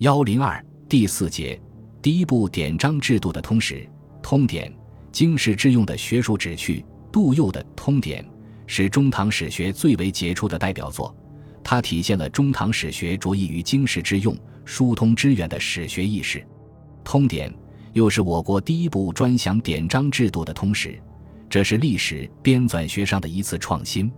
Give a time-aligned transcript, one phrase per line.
[0.00, 1.60] 幺零二第四节，
[2.00, 3.86] 第一部典章制度的通史
[4.22, 4.72] 通典，
[5.12, 6.82] 经世致用的学术旨趣。
[7.12, 8.24] 杜佑的《通典》
[8.66, 11.14] 是中唐史学最为杰出的代表作，
[11.62, 14.34] 它体现了中唐史学着意于经世致用、
[14.64, 16.38] 疏通之源的史学意识。
[17.04, 17.50] 《通典》
[17.92, 20.98] 又是我国第一部专享典章制度的通史，
[21.46, 24.10] 这是历史编纂学上的一次创新。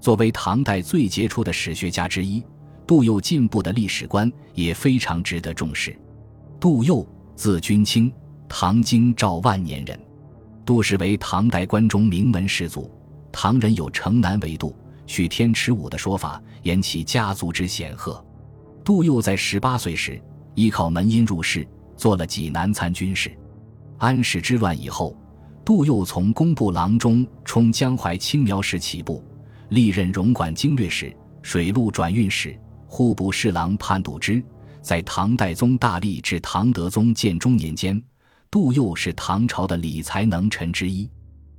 [0.00, 2.44] 作为唐代最杰出的史学家之一。
[2.86, 5.98] 杜佑进步的历史观也非常值得重视。
[6.60, 8.12] 杜佑，字君卿，
[8.48, 9.98] 唐京兆万年人。
[10.64, 12.90] 杜氏为唐代关中名门士族，
[13.32, 14.74] 唐人有城南为杜，
[15.06, 18.24] 取天池舞的说法，言其家族之显赫。
[18.84, 20.20] 杜佑在十八岁时
[20.54, 21.66] 依靠门荫入仕，
[21.96, 23.36] 做了济南参军事。
[23.98, 25.16] 安史之乱以后，
[25.64, 29.24] 杜佑从工部郎中充江淮青苗时起步，
[29.70, 32.56] 历任荣管经略使、水陆转运使。
[32.86, 34.42] 户部侍郎潘笃之，
[34.80, 38.00] 在唐代宗大历至唐德宗建中年间，
[38.50, 41.08] 杜佑是唐朝的理财能臣之一。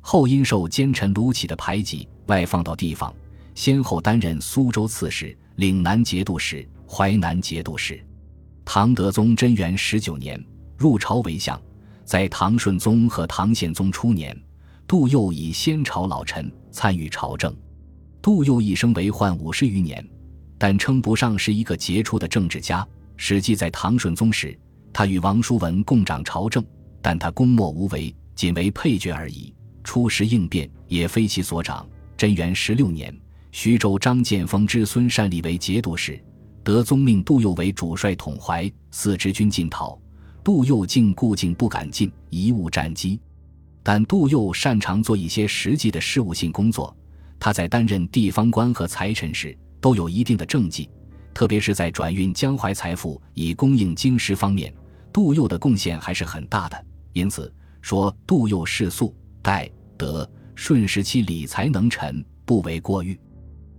[0.00, 3.14] 后因受奸臣卢杞的排挤，外放到地方，
[3.54, 8.02] 先后担任苏州刺史、岭南节度使、淮南节度使。
[8.64, 10.42] 唐德宗贞元十九年
[10.78, 11.60] 入朝为相，
[12.04, 14.34] 在唐顺宗和唐宪宗初年，
[14.86, 17.54] 杜佑以先朝老臣参与朝政。
[18.22, 20.02] 杜佑一生为宦五十余年。
[20.60, 22.86] 但称不上是一个杰出的政治家。
[23.16, 24.54] 史记在唐顺宗时，
[24.92, 26.62] 他与王叔文共掌朝政，
[27.00, 29.54] 但他功莫无为，仅为配角而已。
[29.82, 31.88] 出时应变也非其所长。
[32.14, 33.18] 贞元十六年，
[33.52, 36.22] 徐州张建峰之孙单立为节度使，
[36.62, 39.98] 德宗命杜佑为主帅统淮，四支军进讨，
[40.44, 43.18] 杜佑竟固境不敢进，贻误战机。
[43.82, 46.94] 但杜佑擅长做一些实际的事务性工作。
[47.38, 49.56] 他在担任地方官和财臣时。
[49.80, 50.88] 都有一定的政绩，
[51.32, 54.72] 特别是在转运江淮财富以供应京师方面，
[55.12, 56.84] 杜佑的贡献还是很大的。
[57.12, 63.18] 因此说杜佑世素、代、德、顺时期理财能臣，不为过誉。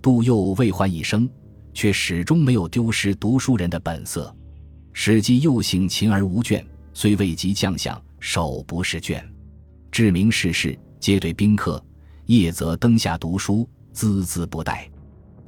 [0.02, 1.30] 杜佑为宦一生，
[1.74, 4.36] 却始终没有丢失读书人的本色。
[4.92, 9.24] 史记又行勤而无倦，虽未及将相，手不释卷。
[9.92, 11.84] 知名世事，皆对宾客，
[12.26, 14.88] 夜则灯下读书，孜孜不怠。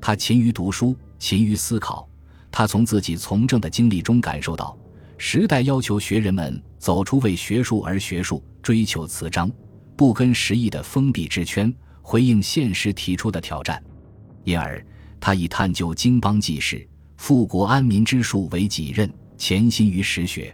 [0.06, 2.06] 他勤于读书，勤于思考。
[2.52, 4.78] 他从自己从政的经历中感受到，
[5.18, 9.50] 时代要求学人们走出为学术而学术、追求词章、
[9.96, 13.82] 不跟时宜的封闭之圈，回应现实提出的挑战。
[14.44, 14.86] 因而，
[15.22, 16.86] 他以探究经邦济世、
[17.16, 20.54] 富国安民之术为己任，潜心于实学。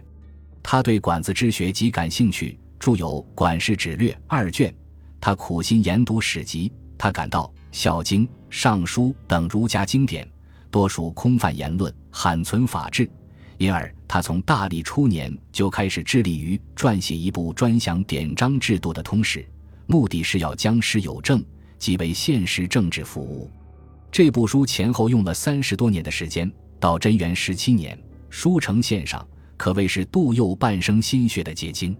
[0.62, 4.72] 他对管子之学极感兴趣，著有《管氏指略》二卷。
[5.20, 7.52] 他苦心研读史籍，他感到。
[7.72, 10.28] 《孝经》《尚书》等儒家经典，
[10.70, 13.08] 多属空泛言论，罕存法治，
[13.58, 19.46] 因而他从大历初年就开始致力于撰写一部专详典章制度的通史，
[19.86, 21.42] 目的是要将史有政，
[21.78, 23.50] 即为现实政治服务。
[24.10, 27.96] 这部书前后用了三十多年的时间，到贞元十七年
[28.28, 29.24] 书成献上，
[29.56, 31.96] 可谓是杜佑半生心血的结晶。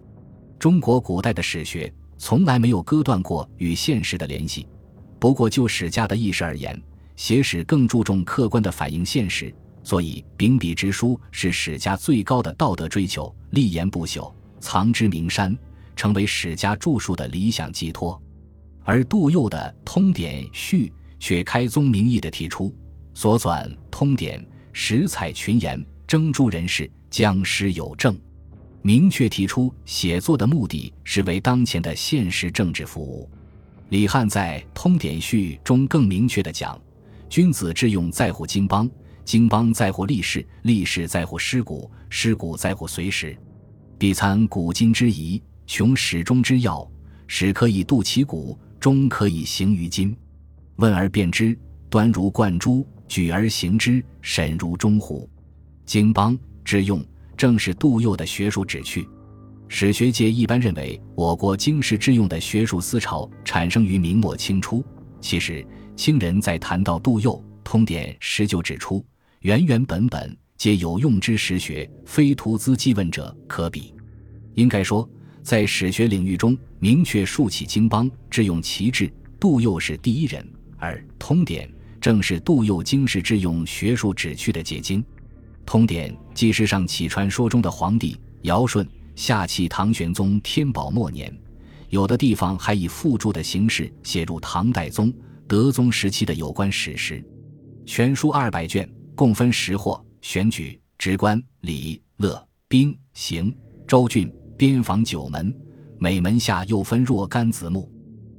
[0.58, 4.66] 中国古代的史学从来没有割断过与现实的联系。
[5.20, 6.82] 不过，就史家的意识而言，
[7.14, 9.54] 写史更注重客观的反映现实，
[9.84, 15.54] 所以秉笔直书是史家最高的道德追求，立言不朽，藏之名山，
[15.94, 18.20] 成为史家著述的理想寄托。
[18.82, 20.86] 而杜佑的《通典序》
[21.18, 22.74] 却开宗明义地提出，
[23.12, 24.40] 所纂《通典》
[24.72, 28.18] 实采群言，征诸人士，将师有证，
[28.80, 33.30] 明确提出写作的目的是为当前的现实政治服务。
[33.90, 36.80] 李翰在《通典序》中更明确地讲
[37.28, 38.88] ：“君子之用在乎经邦，
[39.24, 43.36] 经邦在乎历史，历史在乎师古，师古在乎随时。
[43.98, 46.88] 必参古今之宜，穷始终之要，
[47.26, 50.16] 始可以度其古，终可以行于今。
[50.76, 51.58] 问而辨之，
[51.88, 55.28] 端如贯珠；举而行之，审如钟虎。
[55.84, 57.04] 经邦之用，
[57.36, 59.08] 正是杜佑的学术旨趣。”
[59.72, 64.84] 史学界一般认为，我国经世致用的学术思潮产生于明末清初。
[65.20, 65.64] 其实，
[65.94, 67.32] 清人在谈到杜佑
[67.62, 69.02] 《通典》时就指出
[69.42, 73.94] ：“原原本本，皆有用之实学，非徒资记问者可比。”
[74.54, 75.08] 应该说，
[75.40, 80.44] 在史学领域中明确竖起经邦致用旗帜，杜佑是第一人。
[80.78, 81.68] 而《通典》
[82.00, 85.00] 正是杜佑经世致用学术旨趣的结晶。
[85.64, 88.84] 《通典》既是上启传说中的皇帝尧舜。
[89.20, 91.30] 下启唐玄宗天宝末年，
[91.90, 95.12] 有的地方还以附注的形式写入唐代宗、
[95.46, 97.22] 德宗时期的有关史实。
[97.84, 103.54] 全书二百卷，共分十货选举、职官、礼、乐、兵、刑、
[103.86, 105.54] 州郡、边防九门，
[105.98, 107.92] 每门下又分若干子目。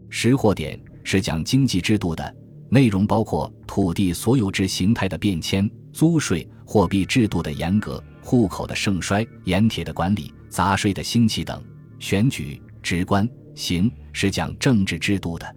[0.10, 2.36] 识货典是讲经济制度的，
[2.72, 11.60] 内容包括土地所有制形态的变迁、租税、货币制度的严格、户口的盛衰、盐铁的管理、杂税的兴起等。
[11.98, 15.56] 选举、职官、刑是讲政治制度的，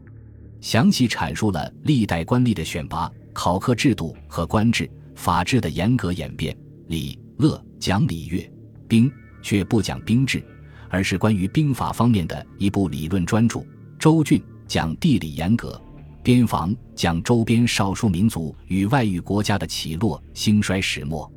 [0.60, 6.56] 详细阐述了历代官吏的选拔、考科制度和官制、法制的严格演变。
[6.88, 8.48] 礼、乐讲礼乐，
[8.86, 9.10] 兵
[9.42, 10.44] 却不讲兵制，
[10.90, 13.64] 而是关于兵法方面的一部理论专著。
[13.98, 15.80] 州郡讲地理严格，
[16.22, 21.30] 边防讲周边少数民族与外域国家的起落兴衰始末。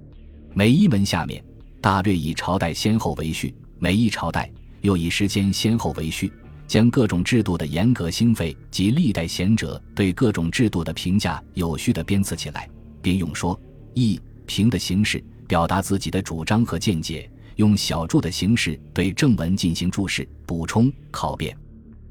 [0.53, 1.41] 每一门下面
[1.79, 4.51] 大略以朝代先后为序，每一朝代
[4.81, 6.31] 又以时间先后为序，
[6.67, 12.69] 将各种制度的严格兴废及历代贤者对各种制度的评价有序的编次起来，
[13.01, 13.59] 并用说、
[13.93, 21.55] 议、评的形式表达自己的主张和见解，用小注的形式对正文进行注释、补充、考辩。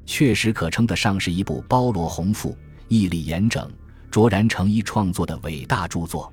[0.06, 3.68] 确实可称得上是一部包罗宏富、义理严整、
[4.10, 6.32] 卓然成一创作的伟大著作。